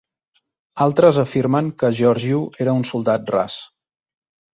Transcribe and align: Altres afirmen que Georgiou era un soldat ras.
Altres 0.85 1.19
afirmen 1.23 1.69
que 1.83 1.91
Georgiou 1.99 2.47
era 2.65 2.73
un 2.79 2.87
soldat 2.93 3.29
ras. 3.37 3.59